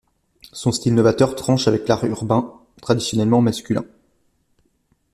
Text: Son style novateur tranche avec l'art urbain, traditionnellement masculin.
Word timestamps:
Son 0.51 0.71
style 0.71 0.95
novateur 0.95 1.35
tranche 1.35 1.67
avec 1.67 1.87
l'art 1.87 2.03
urbain, 2.05 2.51
traditionnellement 2.81 3.39
masculin. 3.39 3.85